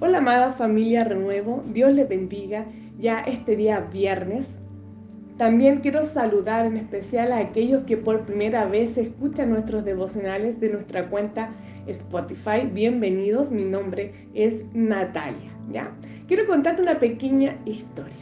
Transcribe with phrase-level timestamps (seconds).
[0.00, 2.66] Hola amada familia Renuevo, Dios les bendiga
[3.00, 4.46] ya este día viernes.
[5.38, 10.68] También quiero saludar en especial a aquellos que por primera vez escuchan nuestros devocionales de
[10.68, 11.50] nuestra cuenta
[11.88, 12.68] Spotify.
[12.72, 15.90] Bienvenidos, mi nombre es Natalia, ¿ya?
[16.28, 18.14] Quiero contarte una pequeña historia,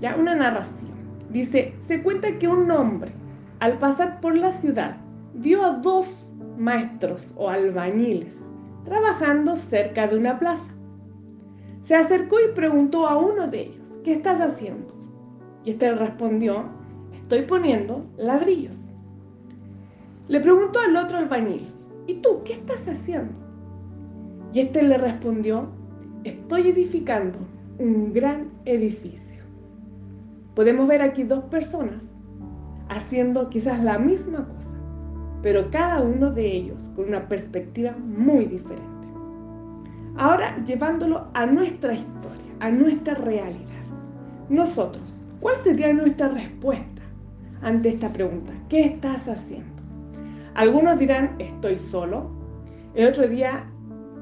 [0.00, 0.16] ¿ya?
[0.16, 0.90] Una narración.
[1.30, 3.12] Dice, se cuenta que un hombre
[3.60, 4.96] al pasar por la ciudad
[5.34, 6.08] vio a dos
[6.58, 8.42] maestros o albañiles
[8.84, 10.75] trabajando cerca de una plaza.
[11.86, 14.92] Se acercó y preguntó a uno de ellos, ¿qué estás haciendo?
[15.64, 16.64] Y este respondió,
[17.14, 18.76] estoy poniendo ladrillos.
[20.26, 21.64] Le preguntó al otro albañil,
[22.08, 23.32] ¿y tú qué estás haciendo?
[24.52, 25.68] Y este le respondió,
[26.24, 27.38] estoy edificando
[27.78, 29.44] un gran edificio.
[30.56, 32.02] Podemos ver aquí dos personas
[32.88, 34.80] haciendo quizás la misma cosa,
[35.40, 38.95] pero cada uno de ellos con una perspectiva muy diferente.
[40.18, 43.66] Ahora llevándolo a nuestra historia, a nuestra realidad.
[44.48, 45.02] Nosotros,
[45.40, 47.02] ¿cuál sería nuestra respuesta
[47.60, 48.52] ante esta pregunta?
[48.68, 49.76] ¿Qué estás haciendo?
[50.54, 52.30] Algunos dirán, estoy solo.
[52.94, 53.70] El otro día,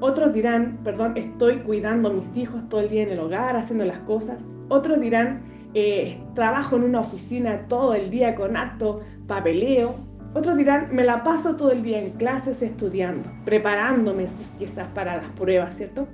[0.01, 3.85] otros dirán, perdón, estoy cuidando a mis hijos todo el día en el hogar, haciendo
[3.85, 4.37] las cosas.
[4.67, 5.43] Otros dirán,
[5.75, 9.95] eh, trabajo en una oficina todo el día con acto papeleo.
[10.35, 14.27] Otros dirán, me la paso todo el día en clases estudiando, preparándome
[14.59, 16.09] quizás para las pruebas, ¿cierto?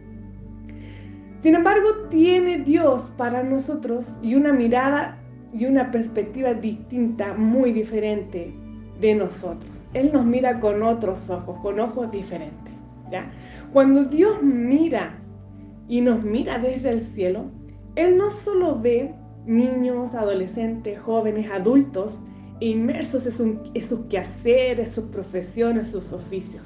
[1.40, 5.18] Sin embargo, tiene Dios para nosotros y una mirada
[5.52, 8.54] y una perspectiva distinta, muy diferente
[9.00, 9.82] de nosotros.
[9.96, 12.76] Él nos mira con otros ojos, con ojos diferentes.
[13.12, 13.32] ¿ya?
[13.74, 15.20] Cuando Dios mira
[15.88, 17.46] y nos mira desde el cielo,
[17.96, 19.16] Él no solo ve
[19.48, 22.14] niños, adolescentes, jóvenes, adultos,
[22.62, 26.64] inmersos en, sus quehaceres, sus profesiones, sus oficios.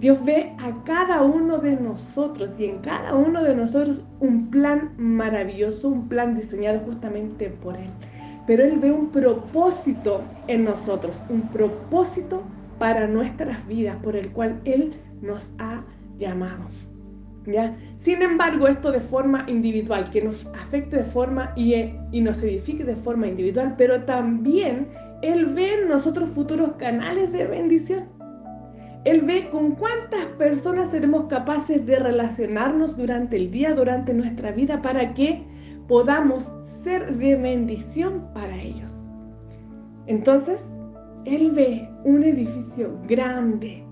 [0.00, 4.92] Dios ve a cada uno de nosotros y en cada uno de nosotros un plan
[4.98, 7.88] maravilloso, un plan diseñado justamente por Él.
[8.46, 12.42] Pero Él ve un propósito en nosotros, un propósito
[12.78, 15.82] para nuestras vidas por el cual Él nos ha
[16.18, 16.64] llamado.
[17.46, 17.76] ¿Ya?
[18.00, 21.74] Sin embargo, esto de forma individual, que nos afecte de forma y,
[22.10, 24.88] y nos edifique de forma individual, pero también
[25.22, 28.04] él ve en nosotros futuros canales de bendición.
[29.04, 34.82] Él ve con cuántas personas seremos capaces de relacionarnos durante el día, durante nuestra vida,
[34.82, 35.46] para que
[35.86, 36.50] podamos
[36.82, 38.90] ser de bendición para ellos.
[40.06, 40.60] Entonces,
[41.24, 43.84] Él ve un edificio grande,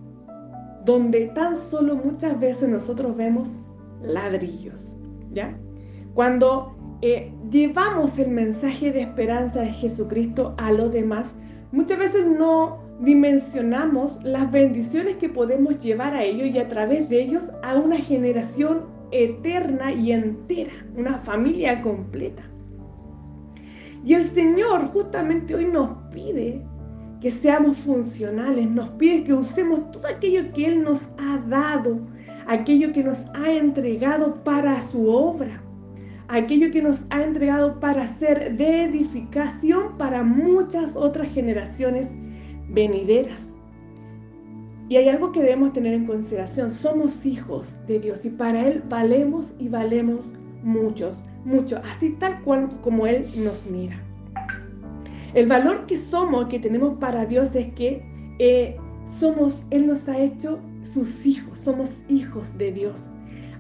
[0.85, 3.49] donde tan solo muchas veces nosotros vemos
[4.03, 4.95] ladrillos,
[5.33, 5.57] ¿ya?
[6.15, 6.75] Cuando
[7.07, 11.35] eh, llevamos el mensaje de esperanza de Jesucristo a los demás,
[11.71, 17.21] muchas veces no dimensionamos las bendiciones que podemos llevar a ellos y a través de
[17.21, 22.43] ellos a una generación eterna y entera, una familia completa.
[24.03, 26.63] Y el Señor justamente hoy nos pide
[27.21, 32.01] que seamos funcionales, nos pide que usemos todo aquello que Él nos ha dado,
[32.47, 35.64] aquello que nos ha entregado para su obra
[36.29, 42.09] aquello que nos ha entregado para ser de edificación para muchas otras generaciones
[42.69, 43.41] venideras.
[44.89, 48.83] Y hay algo que debemos tener en consideración, somos hijos de Dios y para Él
[48.89, 50.21] valemos y valemos
[50.63, 54.01] muchos, mucho, así tal cual como Él nos mira.
[55.33, 58.05] El valor que somos, que tenemos para Dios es que
[58.39, 58.77] eh,
[59.19, 62.95] somos, Él nos ha hecho sus hijos, somos hijos de Dios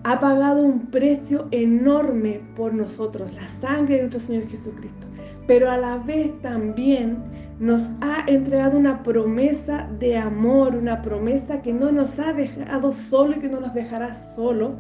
[0.04, 5.06] ha pagado un precio enorme por nosotros, la sangre de nuestro Señor Jesucristo.
[5.46, 7.22] Pero a la vez también
[7.58, 13.36] nos ha entregado una promesa de amor, una promesa que no nos ha dejado solo
[13.36, 14.74] y que no nos dejará solo,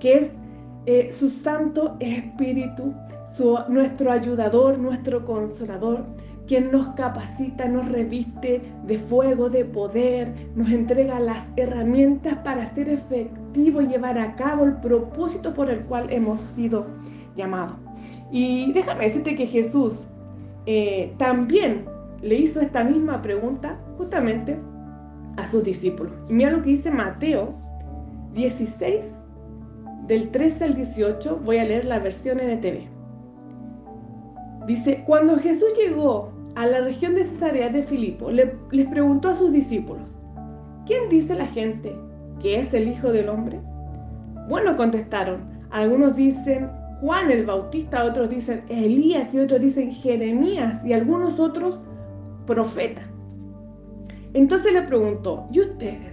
[0.00, 0.30] que es
[0.86, 2.94] eh, su Santo Espíritu,
[3.68, 6.04] nuestro ayudador, nuestro consolador,
[6.52, 12.90] quien nos capacita, nos reviste de fuego, de poder, nos entrega las herramientas para ser
[12.90, 16.84] efectivo y llevar a cabo el propósito por el cual hemos sido
[17.36, 17.76] llamados.
[18.30, 20.06] Y déjame decirte que Jesús
[20.66, 21.86] eh, también
[22.20, 24.58] le hizo esta misma pregunta justamente
[25.38, 26.12] a sus discípulos.
[26.28, 27.54] Y mira lo que dice Mateo
[28.34, 29.06] 16,
[30.06, 32.90] del 13 al 18, voy a leer la versión NTV.
[34.66, 39.52] Dice, cuando Jesús llegó a la región de Cesarea de Filipo, les preguntó a sus
[39.52, 40.18] discípulos,
[40.86, 41.96] ¿quién dice la gente
[42.40, 43.60] que es el Hijo del Hombre?
[44.48, 45.40] Bueno, contestaron,
[45.70, 46.70] algunos dicen
[47.00, 51.80] Juan el Bautista, otros dicen Elías y otros dicen Jeremías y algunos otros
[52.46, 53.02] profeta.
[54.34, 56.12] Entonces le preguntó, ¿y ustedes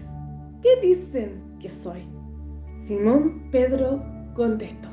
[0.61, 2.07] qué dicen que soy?
[2.83, 4.03] Simón Pedro
[4.35, 4.89] contestó,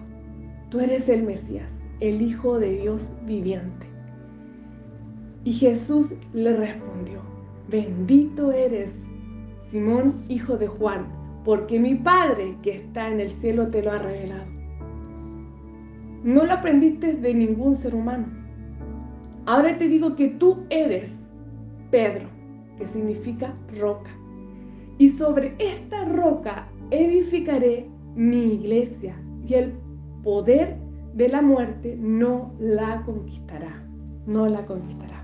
[0.70, 1.68] tú eres el Mesías,
[2.00, 3.85] el Hijo de Dios viviente.
[5.46, 7.20] Y Jesús le respondió,
[7.70, 8.90] bendito eres,
[9.70, 11.06] Simón, hijo de Juan,
[11.44, 14.44] porque mi Padre que está en el cielo te lo ha revelado.
[16.24, 18.26] No lo aprendiste de ningún ser humano.
[19.44, 21.12] Ahora te digo que tú eres
[21.92, 22.26] Pedro,
[22.76, 24.10] que significa roca.
[24.98, 29.14] Y sobre esta roca edificaré mi iglesia
[29.46, 29.74] y el
[30.24, 30.76] poder
[31.14, 33.86] de la muerte no la conquistará.
[34.26, 35.15] No la conquistará.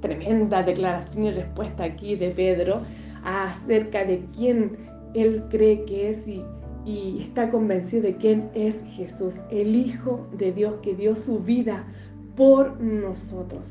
[0.00, 2.82] Tremenda declaración y respuesta aquí de Pedro
[3.24, 4.76] acerca de quién
[5.14, 6.44] él cree que es y,
[7.20, 11.84] está convencido de quién es Jesús, el Hijo de Dios que dio su vida
[12.34, 13.68] por nosotros.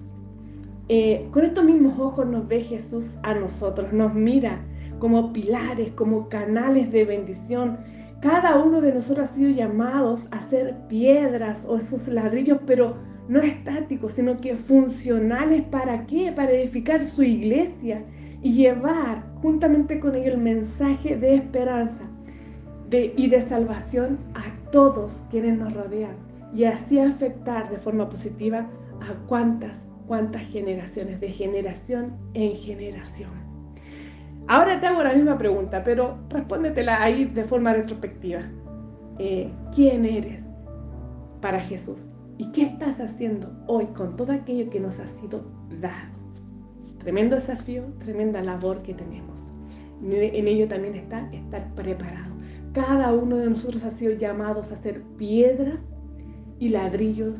[0.89, 4.63] Eh, con estos mismos ojos nos ve Jesús a nosotros, nos mira
[4.99, 7.77] como pilares, como canales de bendición.
[8.21, 12.95] Cada uno de nosotros ha sido llamados a ser piedras o esos ladrillos, pero
[13.27, 15.63] no estáticos, sino que funcionales.
[15.63, 16.31] ¿Para qué?
[16.35, 18.03] Para edificar su iglesia
[18.41, 22.09] y llevar juntamente con ello el mensaje de esperanza
[22.91, 26.15] y de salvación a todos quienes nos rodean
[26.53, 28.69] y así afectar de forma positiva
[29.01, 29.77] a cuantas,
[30.07, 33.31] cuantas generaciones, de generación en generación.
[34.47, 38.43] Ahora te hago la misma pregunta, pero respóndetela ahí de forma retrospectiva.
[39.19, 40.45] Eh, ¿Quién eres
[41.41, 42.07] para Jesús?
[42.37, 45.43] ¿Y qué estás haciendo hoy con todo aquello que nos ha sido
[45.81, 46.11] dado?
[46.99, 49.51] Tremendo desafío, tremenda labor que tenemos.
[50.03, 52.35] En ello también está estar preparado.
[52.73, 55.79] Cada uno de nosotros ha sido llamados a ser piedras
[56.59, 57.35] y ladrillos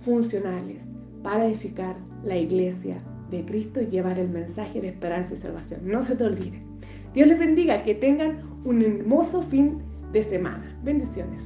[0.00, 0.82] funcionales
[1.22, 5.80] para edificar la iglesia de Cristo y llevar el mensaje de esperanza y salvación.
[5.84, 6.62] No se te olvide.
[7.14, 9.78] Dios les bendiga, que tengan un hermoso fin
[10.12, 10.78] de semana.
[10.82, 11.42] Bendiciones.